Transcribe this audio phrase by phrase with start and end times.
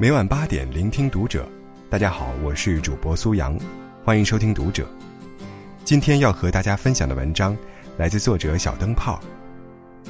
[0.00, 1.44] 每晚八点聆听读者。
[1.90, 3.58] 大家好，我是主播苏阳，
[4.04, 4.88] 欢迎收听读者。
[5.82, 7.56] 今天要和大家分享的文章
[7.96, 9.20] 来自作者小灯泡，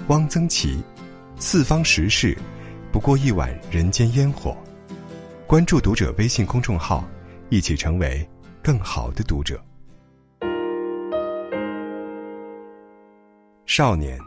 [0.08, 0.78] 汪曾祺。
[1.38, 2.36] 四方时事，
[2.92, 4.54] 不过一碗人间烟火。
[5.46, 7.02] 关注读者微信公众号，
[7.48, 8.28] 一起成为
[8.62, 9.58] 更好的读者。
[13.64, 14.20] 少年，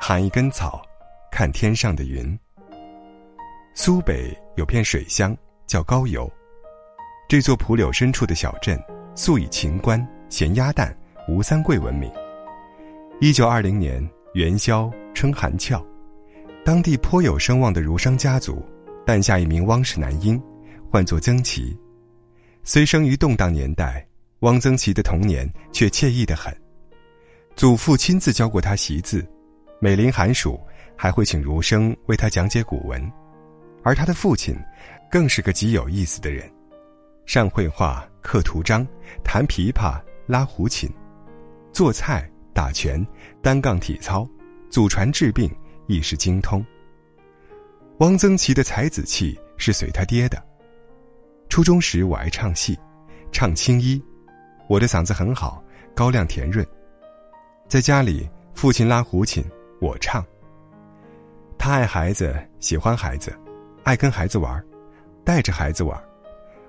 [0.00, 0.80] 含一根草，
[1.28, 2.38] 看天上的云。
[3.74, 6.30] 苏北有片水乡叫高邮，
[7.28, 8.78] 这座蒲柳深处的小镇，
[9.14, 10.94] 素以秦关、咸鸭蛋、
[11.28, 12.10] 吴三桂闻名。
[13.20, 15.82] 一九二零年元宵春寒俏，
[16.64, 18.62] 当地颇有声望的儒商家族
[19.06, 20.40] 诞下一名汪氏男婴，
[20.90, 21.74] 唤作曾祺。
[22.62, 24.06] 虽生于动荡年代，
[24.40, 26.54] 汪曾祺的童年却惬意得很。
[27.56, 29.26] 祖父亲自教过他习字，
[29.80, 30.60] 每临寒暑
[30.94, 33.10] 还会请儒生为他讲解古文。
[33.82, 34.56] 而他的父亲，
[35.10, 36.50] 更是个极有意思的人，
[37.26, 38.86] 善绘画、刻图章、
[39.24, 40.88] 弹琵琶、拉胡琴，
[41.72, 43.04] 做菜、打拳、
[43.42, 44.28] 单杠体操，
[44.70, 45.50] 祖传治病
[45.86, 46.64] 亦是精通。
[47.98, 50.42] 汪曾祺的才子气是随他爹的。
[51.48, 52.78] 初中时我爱唱戏，
[53.30, 54.02] 唱青衣，
[54.68, 55.62] 我的嗓子很好，
[55.94, 56.66] 高亮甜润。
[57.68, 59.44] 在家里，父亲拉胡琴，
[59.80, 60.24] 我唱。
[61.58, 63.32] 他爱孩子，喜欢孩子。
[63.84, 64.62] 爱跟孩子玩，
[65.24, 66.00] 带着孩子玩，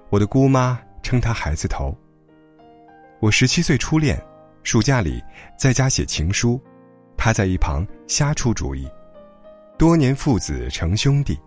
[0.10, 1.96] 我的姑妈称他孩子头。
[3.20, 4.20] 我十七岁初恋，
[4.64, 5.24] 暑假里
[5.58, 6.60] 在家写情书，
[7.16, 8.90] 他在一旁瞎出主意。
[9.78, 11.40] 多年父子成兄弟，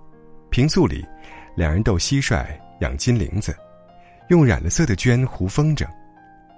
[0.50, 1.04] 平素里，
[1.56, 2.46] 两人斗蟋蟀、
[2.80, 3.54] 养金铃子，
[4.28, 5.84] 用染了色的绢糊风筝，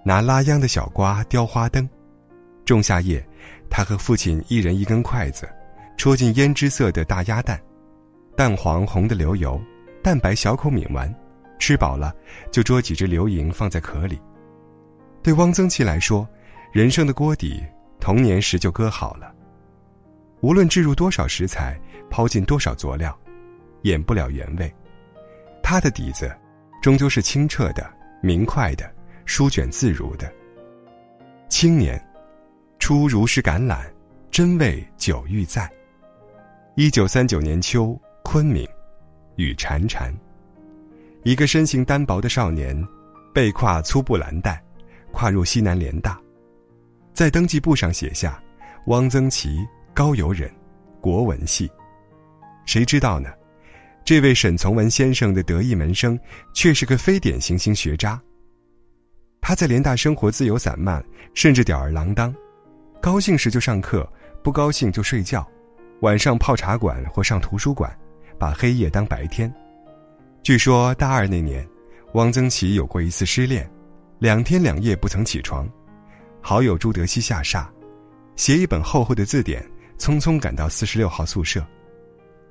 [0.05, 1.89] 拿拉秧的小瓜雕花灯。
[2.67, 3.27] 仲夏夜，
[3.71, 5.49] 他和父亲一人一根筷子，
[5.97, 7.59] 戳进胭脂色的大鸭蛋。
[8.39, 9.61] 蛋黄红的流油，
[10.01, 11.13] 蛋白小口抿完，
[11.59, 12.15] 吃饱了
[12.53, 14.17] 就捉几只流萤放在壳里。
[15.25, 16.25] 对汪曾祺来说，
[16.73, 17.61] 人生的锅底
[17.99, 19.35] 童年时就搁好了。
[20.41, 21.77] 无论置入多少食材，
[22.09, 23.13] 抛进多少佐料，
[23.83, 24.73] 掩不了原味。
[25.61, 26.33] 他的底子，
[26.81, 27.93] 终究是清澈的、
[28.23, 28.89] 明快的、
[29.25, 30.33] 舒卷自如的。
[31.49, 32.01] 青年，
[32.79, 33.81] 初如是橄榄，
[34.31, 35.69] 真味久欲在。
[36.77, 38.01] 一九三九年秋。
[38.31, 38.69] 昆明，
[39.37, 40.13] 雨潺潺。
[41.23, 42.77] 一个身形单薄的少年，
[43.33, 44.63] 背挎粗布蓝带，
[45.13, 46.21] 跨入西南联大，
[47.15, 48.39] 在登记簿上写下
[48.89, 50.53] “汪曾祺，高邮人，
[51.01, 51.71] 国文系”。
[52.69, 53.31] 谁知道呢？
[54.05, 56.21] 这位沈从文先生的得意门生，
[56.53, 58.21] 却是个非典型型学渣。
[59.41, 61.03] 他在联大生活自由散漫，
[61.33, 62.35] 甚至吊儿郎当，
[63.01, 64.07] 高兴时就上课，
[64.45, 65.49] 不高兴就睡觉，
[66.01, 67.91] 晚上泡茶馆或上图书馆。
[68.39, 69.53] 把黑夜当白天。
[70.43, 71.67] 据说大二那年，
[72.15, 73.69] 汪曾祺有过一次失恋，
[74.19, 75.69] 两天两夜不曾起床。
[76.41, 77.67] 好友朱德熙下煞，
[78.37, 79.63] 携一本厚厚的字典，
[79.99, 81.63] 匆匆赶到四十六号宿舍。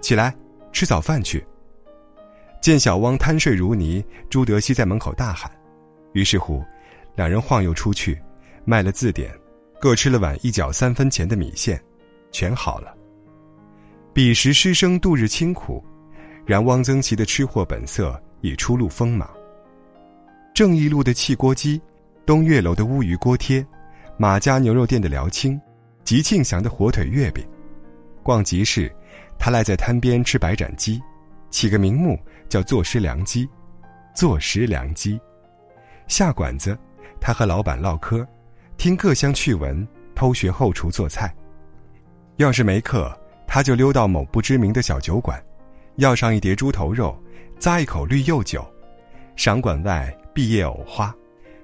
[0.02, 0.36] 起来，
[0.72, 1.44] 吃早饭去。
[2.62, 5.50] 见小汪贪睡如泥，朱德熙在门口大喊。
[6.14, 6.64] 于是乎，
[7.16, 8.19] 两人晃悠出去，
[8.66, 9.31] 卖了字典，
[9.80, 11.81] 各吃了碗一角三分钱的米线，
[12.31, 12.97] 全好了。
[14.17, 15.85] 彼时师生度日清苦，
[16.44, 19.29] 然汪曾祺的吃货本色已初露锋芒。
[20.55, 21.79] 正义路的汽锅鸡，
[22.25, 23.63] 东岳楼的乌鱼锅贴，
[24.17, 25.61] 马家牛肉店的辽青，
[26.03, 27.45] 吉庆祥的火腿月饼。
[28.23, 28.91] 逛集市，
[29.38, 31.00] 他赖在摊边吃白斩鸡，
[31.51, 32.19] 起个名目
[32.50, 33.47] 叫坐食良鸡，
[34.16, 35.22] 坐食良鸡。
[36.07, 36.75] 下馆子，
[37.22, 38.27] 他和老板唠嗑，
[38.77, 41.31] 听各乡趣闻，偷学后厨做菜。
[42.38, 43.16] 要是没课。
[43.47, 45.41] 他就溜到某不知名的小酒馆，
[45.96, 47.18] 要上一碟猪头肉，
[47.59, 48.63] 咂一口绿釉酒，
[49.35, 51.16] 赏馆外碧叶藕花，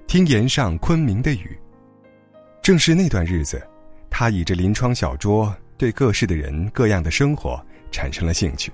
[0.06, 1.56] 听檐上昆明的雨。
[2.62, 3.62] 正是那段日子，
[4.10, 8.72] 他倚着临窗小桌，对各式的人各样的生活产生了兴趣，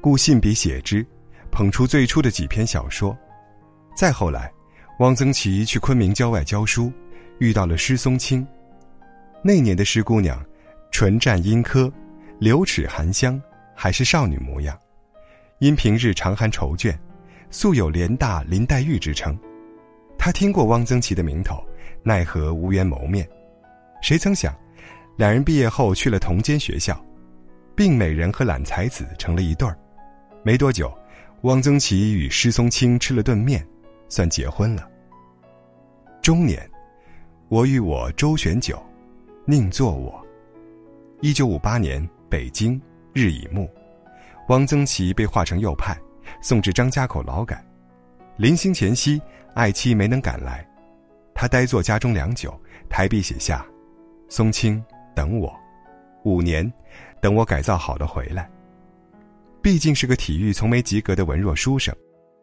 [0.00, 1.04] 故信笔写之，
[1.50, 3.16] 捧出最初的几篇小说。
[3.96, 4.52] 再后来，
[4.98, 6.92] 汪曾祺去昆明郊外教书，
[7.38, 8.46] 遇到了施松青。
[9.42, 10.44] 那年的施姑娘，
[10.90, 11.90] 纯湛阴科。
[12.38, 13.40] 柳齿含香，
[13.74, 14.78] 还是少女模样，
[15.58, 16.94] 因平日常含愁倦，
[17.50, 19.36] 素有联大林黛玉之称。
[20.18, 21.64] 他听过汪曾祺的名头，
[22.02, 23.26] 奈何无缘谋面。
[24.02, 24.54] 谁曾想，
[25.16, 27.02] 两人毕业后去了同间学校，
[27.74, 29.78] 并美人和懒才子成了一对儿。
[30.42, 30.92] 没多久，
[31.42, 33.66] 汪曾祺与施松青吃了顿面，
[34.10, 34.86] 算结婚了。
[36.20, 36.68] 中年，
[37.48, 38.78] 我与我周旋久，
[39.46, 40.22] 宁做我。
[41.22, 42.06] 一九五八年。
[42.36, 42.78] 北京
[43.14, 43.66] 日已暮，
[44.48, 45.96] 汪曾祺被划成右派，
[46.42, 47.64] 送至张家口劳改。
[48.36, 49.18] 临行前夕，
[49.54, 50.62] 爱妻没能赶来，
[51.34, 52.54] 他呆坐家中良久，
[52.90, 53.64] 抬笔写下
[54.28, 54.84] ：“松青，
[55.14, 55.50] 等我，
[56.24, 56.70] 五年，
[57.22, 58.46] 等我改造好了回来。”
[59.64, 61.96] 毕竟是个体育从没及格的文弱书生，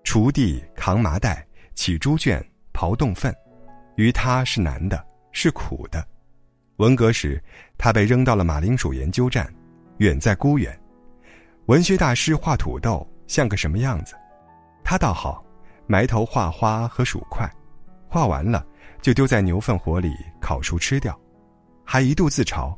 [0.04, 1.46] 锄地、扛麻袋、
[1.76, 2.44] 起猪圈、
[2.74, 3.32] 刨洞粪，
[3.96, 6.04] 于他是难的，是苦的。
[6.78, 7.40] 文革时，
[7.78, 9.48] 他被扔到了马铃薯研究站，
[9.98, 10.78] 远在孤远。
[11.68, 14.16] 文学大师画土豆像个什么样子？
[14.84, 15.44] 他倒好，
[15.88, 17.50] 埋头画花和薯块，
[18.10, 18.66] 画完了
[19.02, 21.18] 就丢在牛粪火里烤熟吃掉，
[21.86, 22.76] 还一度自嘲。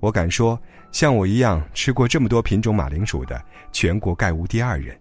[0.00, 0.60] 我敢说，
[0.92, 3.42] 像我一样吃过这么多品种马铃薯的，
[3.72, 4.98] 全国概无第二人。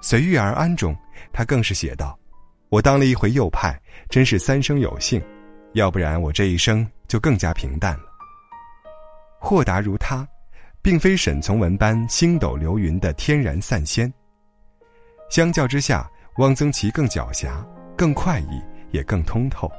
[0.00, 0.96] 随遇而安中，
[1.30, 2.18] 他更是写道
[2.70, 3.78] ：“我当了一回右派，
[4.08, 5.22] 真是三生有幸，
[5.74, 8.04] 要不然我这一生就更加平淡了。”
[9.38, 10.26] 豁达如他，
[10.82, 14.12] 并非沈从文般星斗流云的天然散仙。
[15.28, 17.64] 相较之下，汪曾祺更狡黠，
[17.96, 19.70] 更快意，也更通透。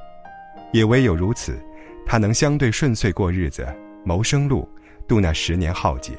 [0.71, 1.61] 也唯有如此，
[2.05, 3.67] 他能相对顺遂过日子。
[4.03, 4.67] 谋生路，
[5.07, 6.13] 度那十年浩劫。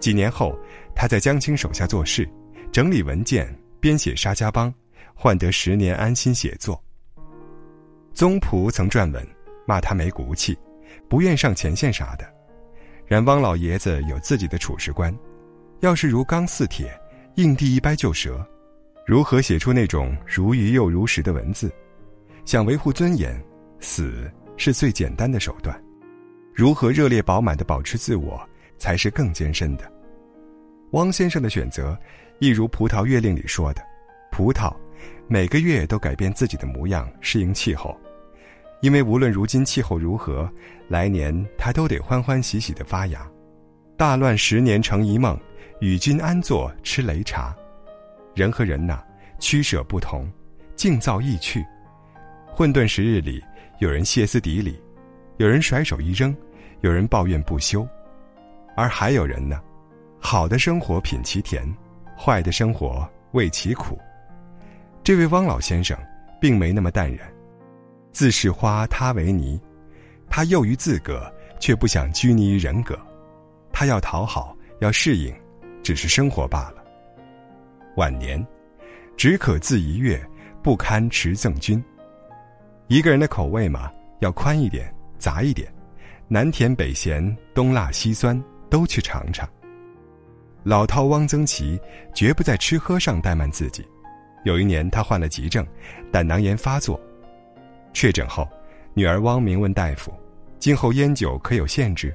[0.00, 0.58] 几年后，
[0.94, 2.26] 他在江青手下做事，
[2.72, 4.72] 整理文件，编写《沙家浜》，
[5.14, 6.82] 换得十年安心写作。
[8.14, 9.26] 宗璞曾撰文
[9.66, 10.56] 骂他没骨气，
[11.10, 12.37] 不愿上前线啥的。
[13.08, 15.12] 然汪老爷子有自己的处事观，
[15.80, 16.92] 要是如钢似铁，
[17.36, 18.46] 硬地一掰就折。
[19.06, 21.72] 如何写出那种如鱼又如石的文字？
[22.44, 23.42] 想维护尊严，
[23.80, 25.82] 死是最简单的手段。
[26.54, 28.38] 如何热烈饱满的保持自我，
[28.76, 29.90] 才是更艰深的。
[30.90, 31.98] 汪先生的选择，
[32.40, 33.82] 一如《葡萄月令》里说的
[34.30, 34.70] ：“葡萄
[35.28, 37.98] 每个月都改变自己的模样，适应气候，
[38.80, 40.50] 因为无论如今气候如何，
[40.88, 43.26] 来年它都得欢欢喜喜的发芽。
[43.96, 45.38] 大乱十年成一梦，
[45.80, 47.54] 与君安坐吃擂茶。
[48.34, 49.02] 人和人呐，
[49.38, 50.30] 取舍不同，
[50.76, 51.64] 静躁易去。
[52.46, 53.42] 混沌时日里，
[53.78, 54.80] 有人歇斯底里，
[55.38, 56.34] 有人甩手一扔。”
[56.80, 57.84] 有人抱怨不休，
[58.76, 59.60] 而还有人呢，
[60.20, 61.68] 好的生活品其甜，
[62.16, 63.98] 坏的生活味其苦。
[65.02, 65.98] 这位汪老先生
[66.40, 67.28] 并没那么淡然，
[68.12, 69.60] 自是花他为泥，
[70.28, 72.98] 他囿于自个，却不想拘泥于人格。
[73.72, 75.34] 他要讨好，要适应，
[75.82, 76.84] 只是生活罢了。
[77.96, 78.44] 晚年，
[79.16, 80.20] 只可自一月，
[80.62, 81.82] 不堪持赠君。
[82.88, 85.72] 一个人的口味嘛，要宽一点，杂一点。
[86.26, 89.48] 南甜北咸，东辣西酸，都去尝尝。
[90.62, 91.80] 老饕汪曾祺
[92.14, 93.86] 绝不在吃喝上怠慢自己。
[94.44, 95.66] 有一年，他患了急症，
[96.12, 97.00] 胆囊炎发作。
[97.98, 98.48] 确诊后，
[98.94, 100.14] 女儿汪明问大夫
[100.60, 102.14] ：“今后烟酒可有限制？”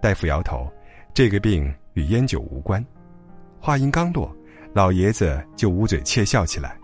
[0.00, 0.72] 大夫摇头
[1.12, 2.82] ：“这个病与烟酒无关。”
[3.60, 4.34] 话音刚落，
[4.72, 6.78] 老爷子就捂嘴窃笑起来。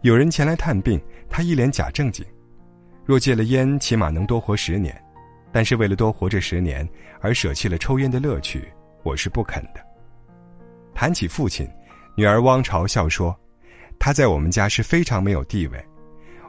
[0.00, 2.24] 有人前来探病，他一脸假正经
[3.04, 4.98] ：“若戒了烟，起码能多活十年。”
[5.52, 6.88] 但是为了多活这十年
[7.20, 8.66] 而舍弃了抽烟的乐趣，
[9.02, 9.86] 我是不肯的。
[10.94, 11.68] 谈起父亲，
[12.16, 13.38] 女儿汪嘲笑说
[14.00, 15.84] ：“他在我们家是非常没有地位，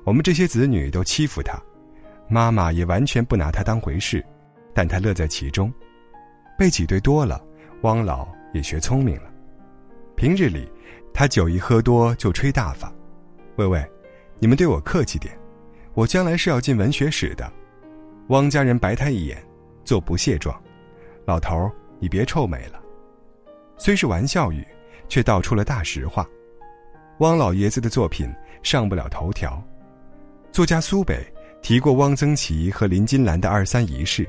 [0.03, 1.61] 我们这些子女都欺负他，
[2.27, 4.25] 妈妈也完全不拿他当回事，
[4.73, 5.71] 但他乐在其中。
[6.57, 7.41] 被挤兑多了，
[7.81, 9.31] 汪老也学聪明了。
[10.15, 10.71] 平日里，
[11.13, 12.91] 他酒一喝多就吹大发。
[13.57, 13.83] 喂喂，
[14.39, 15.37] 你们对我客气点，
[15.93, 17.51] 我将来是要进文学史的。”
[18.29, 19.43] 汪家人白他一眼，
[19.83, 20.59] 做不屑状。
[21.25, 22.81] 老头儿，你别臭美了。
[23.77, 24.65] 虽是玩笑语，
[25.09, 26.27] 却道出了大实话。
[27.19, 28.31] 汪老爷子的作品
[28.63, 29.61] 上不了头条。
[30.51, 31.25] 作家苏北
[31.61, 34.27] 提过汪曾祺和林金兰的二三一事。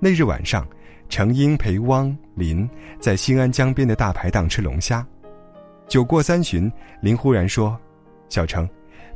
[0.00, 0.66] 那日晚上，
[1.10, 5.06] 程英陪汪林在新安江边的大排档吃龙虾。
[5.86, 6.72] 酒过三巡，
[7.02, 7.78] 林忽然说
[8.30, 8.66] ：“小程，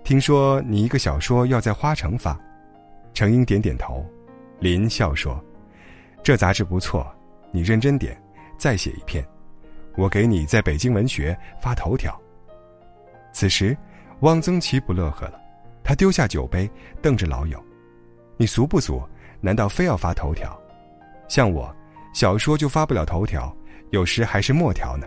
[0.05, 2.39] 听说你一个小说要在花城发。”
[3.15, 4.05] 程英点点头，
[4.61, 5.43] 林笑说
[6.23, 7.11] ：“这杂志不错，
[7.51, 8.21] 你认真点，
[8.59, 9.27] 再写一篇，
[9.97, 12.15] 我给你在北京文学发头条。”
[13.33, 13.75] 此时，
[14.21, 15.41] 汪曾祺不乐呵了，
[15.89, 17.59] 他丢下酒杯，瞪着老友
[18.37, 19.03] ：“你俗不俗？
[19.41, 20.55] 难道非要发头条？
[21.29, 21.75] 像我，
[22.13, 23.57] 小说就发不了头条，
[23.89, 25.07] 有时还是末条呢。”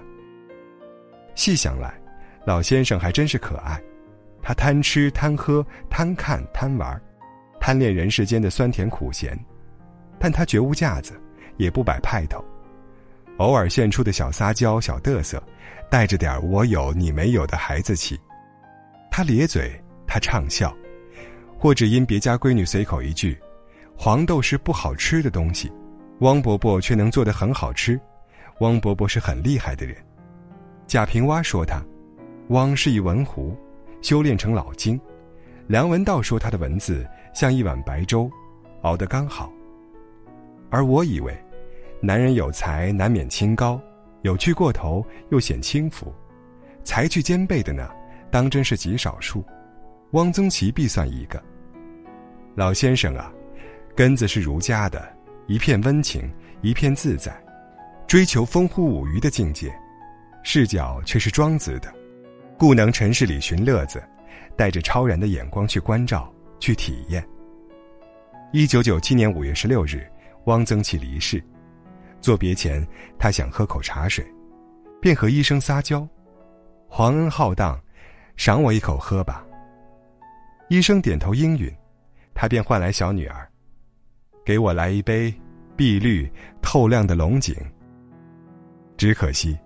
[1.38, 1.93] 细想来，
[2.45, 3.79] 老先生还真是可爱，
[4.41, 7.00] 他贪吃贪喝贪看贪玩。
[7.59, 9.38] 贪恋人世间的酸甜苦咸，
[10.17, 11.13] 但他绝无架子，
[11.57, 12.43] 也不摆派头，
[13.38, 15.39] 偶尔现出的小撒娇、小嘚瑟，
[15.91, 18.19] 带着点我有你没有的孩子气。
[19.11, 19.79] 他咧嘴，
[20.11, 20.75] 他畅笑，
[21.57, 23.39] 或只因别家闺女随口一句
[23.95, 25.71] ：“黄豆是不好吃的东西，
[26.19, 27.97] 汪伯伯却能做得很好吃。”
[28.59, 29.95] 汪伯伯是很厉害的人。
[30.85, 31.81] 贾平凹说他，
[32.49, 33.55] 汪是一文狐，
[34.01, 34.99] 修炼成老精。
[35.65, 38.29] 梁文道说他的文字像一碗白粥，
[38.81, 39.49] 熬得刚好。
[40.69, 41.33] 而我以为，
[42.01, 43.79] 男人有才难免清高，
[44.23, 46.13] 有趣过头又显轻浮，
[46.83, 47.89] 才趣兼备的呢，
[48.29, 49.41] 当真是极少数。
[50.11, 51.41] 汪曾祺必算一个。
[52.55, 53.31] 老先生啊，
[53.95, 55.11] 根子是儒家的，
[55.47, 56.29] 一片温情，
[56.61, 57.31] 一片自在，
[58.07, 59.73] 追求风乎舞雩的境界，
[60.43, 61.93] 视角却是庄子的，
[62.57, 64.01] 故能尘世里寻乐子。
[64.57, 67.25] 带着超然的眼光去关照、去体验。
[68.51, 70.05] 一九九七年五月十六日，
[70.43, 71.41] 汪曾祺离世。
[72.19, 72.85] 作别前，
[73.17, 74.23] 他想喝口茶水，
[75.01, 76.07] 便和医生撒娇
[76.87, 77.79] ：“皇恩浩荡，
[78.35, 79.43] 赏我一口喝吧。”
[80.71, 81.69] 医生点头应允，
[82.33, 83.45] 他便唤来小女儿
[84.45, 85.29] ：“给我来一杯
[85.75, 87.53] 碧绿透亮的龙井。”
[88.95, 89.59] 只可惜，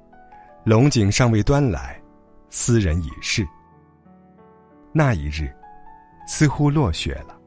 [0.63, 2.01] 龙井尚未端来，
[2.50, 3.47] 斯人已逝。
[4.91, 5.47] 那一日，
[6.27, 7.39] 似乎落雪了。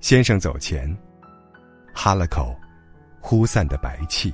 [0.00, 0.94] 先生走前，
[1.94, 2.54] 哈了口，
[3.18, 4.30] 忽散的白气。